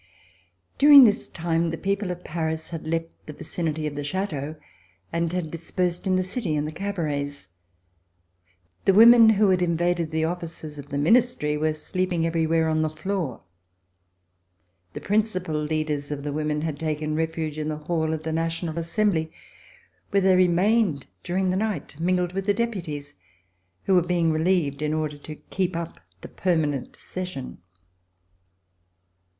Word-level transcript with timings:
During 0.79 1.03
this 1.03 1.27
time 1.27 1.69
the 1.69 1.77
people 1.77 2.09
of 2.09 2.23
Paris 2.23 2.71
had 2.71 2.87
left 2.87 3.05
the 3.27 3.33
vicinity 3.33 3.85
of 3.85 3.93
the 3.95 4.03
Chateau 4.03 4.55
and 5.13 5.31
had 5.31 5.51
dispersed 5.51 6.07
in 6.07 6.15
the 6.15 6.23
city 6.23 6.55
and 6.55 6.67
the 6.67 6.71
cabarets. 6.71 7.45
The 8.85 8.95
women, 8.95 9.29
who 9.29 9.49
had 9.49 9.61
invaded 9.61 10.09
the 10.09 10.25
offices 10.25 10.79
of 10.79 10.89
the 10.89 10.97
Ministry, 10.97 11.55
were 11.55 11.75
sleeping 11.75 12.25
everywhere 12.25 12.67
on 12.67 12.81
the 12.81 12.89
floor. 12.89 13.43
The 14.93 15.01
principal 15.01 15.53
leaders 15.53 16.09
of 16.09 16.23
the 16.23 16.33
women 16.33 16.61
had 16.61 16.79
taken 16.79 17.15
refuge 17.15 17.59
in 17.59 17.69
the 17.69 17.77
hall 17.77 18.11
of 18.11 18.23
the 18.23 18.33
National 18.33 18.79
Assembly 18.79 19.31
where 20.09 20.21
they 20.21 20.35
remained 20.35 21.05
during 21.23 21.51
the 21.51 21.55
night 21.57 21.99
mingled 21.99 22.33
with 22.33 22.47
the 22.47 22.55
Deputies, 22.55 23.13
who 23.83 23.93
were 23.93 24.01
being 24.01 24.31
relieved 24.31 24.81
in 24.81 24.95
order 24.95 25.19
to 25.19 25.35
keep 25.35 25.75
up 25.75 25.99
the 26.21 26.27
permanent 26.27 26.95
session. 26.95 27.59